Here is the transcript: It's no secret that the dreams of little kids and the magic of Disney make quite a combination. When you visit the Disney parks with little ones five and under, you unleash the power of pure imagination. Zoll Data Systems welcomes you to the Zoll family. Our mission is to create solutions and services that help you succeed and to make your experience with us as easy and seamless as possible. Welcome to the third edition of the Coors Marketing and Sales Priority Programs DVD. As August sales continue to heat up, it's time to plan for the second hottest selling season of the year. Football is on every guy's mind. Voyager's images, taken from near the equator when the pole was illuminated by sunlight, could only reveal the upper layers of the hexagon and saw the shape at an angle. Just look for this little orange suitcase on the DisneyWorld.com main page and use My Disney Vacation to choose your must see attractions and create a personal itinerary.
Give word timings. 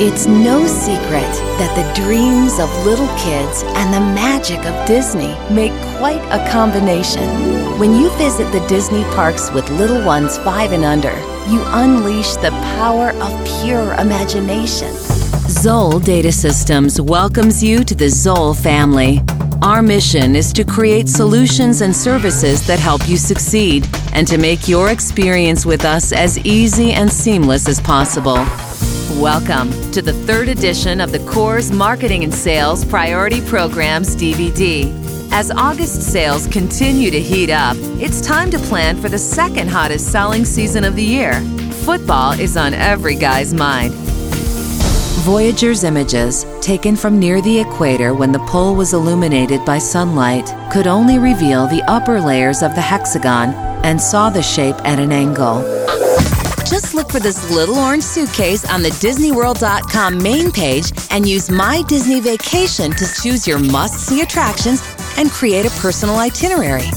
It's 0.00 0.26
no 0.26 0.66
secret 0.66 1.30
that 1.58 1.76
the 1.76 2.02
dreams 2.02 2.58
of 2.58 2.68
little 2.84 3.06
kids 3.18 3.62
and 3.76 3.92
the 3.92 4.00
magic 4.00 4.58
of 4.64 4.86
Disney 4.86 5.36
make 5.54 5.72
quite 5.98 6.22
a 6.32 6.50
combination. 6.50 7.28
When 7.78 7.92
you 7.94 8.10
visit 8.16 8.50
the 8.52 8.66
Disney 8.66 9.04
parks 9.14 9.52
with 9.52 9.68
little 9.70 10.04
ones 10.04 10.38
five 10.38 10.72
and 10.72 10.82
under, 10.82 11.12
you 11.48 11.62
unleash 11.66 12.34
the 12.36 12.50
power 12.76 13.10
of 13.10 13.60
pure 13.60 13.92
imagination. 13.94 14.92
Zoll 15.46 16.00
Data 16.00 16.32
Systems 16.32 17.00
welcomes 17.00 17.62
you 17.62 17.84
to 17.84 17.94
the 17.94 18.08
Zoll 18.08 18.54
family. 18.54 19.20
Our 19.60 19.82
mission 19.82 20.34
is 20.34 20.52
to 20.54 20.64
create 20.64 21.08
solutions 21.08 21.82
and 21.82 21.94
services 21.94 22.66
that 22.66 22.80
help 22.80 23.08
you 23.08 23.16
succeed 23.16 23.86
and 24.14 24.26
to 24.26 24.38
make 24.38 24.66
your 24.66 24.90
experience 24.90 25.64
with 25.66 25.84
us 25.84 26.12
as 26.12 26.38
easy 26.38 26.92
and 26.92 27.12
seamless 27.12 27.68
as 27.68 27.78
possible. 27.78 28.44
Welcome 29.22 29.70
to 29.92 30.02
the 30.02 30.12
third 30.12 30.48
edition 30.48 31.00
of 31.00 31.12
the 31.12 31.20
Coors 31.20 31.72
Marketing 31.72 32.24
and 32.24 32.34
Sales 32.34 32.84
Priority 32.84 33.40
Programs 33.40 34.16
DVD. 34.16 34.90
As 35.30 35.52
August 35.52 36.02
sales 36.02 36.48
continue 36.48 37.08
to 37.12 37.20
heat 37.20 37.48
up, 37.48 37.76
it's 38.00 38.20
time 38.20 38.50
to 38.50 38.58
plan 38.58 39.00
for 39.00 39.08
the 39.08 39.20
second 39.20 39.68
hottest 39.70 40.10
selling 40.10 40.44
season 40.44 40.82
of 40.82 40.96
the 40.96 41.04
year. 41.04 41.40
Football 41.84 42.32
is 42.32 42.56
on 42.56 42.74
every 42.74 43.14
guy's 43.14 43.54
mind. 43.54 43.94
Voyager's 45.22 45.84
images, 45.84 46.44
taken 46.60 46.96
from 46.96 47.20
near 47.20 47.40
the 47.40 47.60
equator 47.60 48.14
when 48.14 48.32
the 48.32 48.44
pole 48.46 48.74
was 48.74 48.92
illuminated 48.92 49.64
by 49.64 49.78
sunlight, 49.78 50.52
could 50.72 50.88
only 50.88 51.20
reveal 51.20 51.68
the 51.68 51.84
upper 51.88 52.20
layers 52.20 52.60
of 52.60 52.74
the 52.74 52.80
hexagon 52.80 53.54
and 53.84 54.00
saw 54.00 54.30
the 54.30 54.42
shape 54.42 54.74
at 54.84 54.98
an 54.98 55.12
angle. 55.12 55.81
Just 56.64 56.94
look 56.94 57.10
for 57.10 57.20
this 57.20 57.50
little 57.50 57.76
orange 57.76 58.04
suitcase 58.04 58.64
on 58.70 58.82
the 58.82 58.90
DisneyWorld.com 58.90 60.22
main 60.22 60.50
page 60.50 60.92
and 61.10 61.28
use 61.28 61.50
My 61.50 61.82
Disney 61.82 62.20
Vacation 62.20 62.92
to 62.92 63.06
choose 63.20 63.46
your 63.46 63.58
must 63.58 64.06
see 64.06 64.22
attractions 64.22 64.80
and 65.18 65.30
create 65.30 65.66
a 65.66 65.70
personal 65.70 66.16
itinerary. 66.16 66.88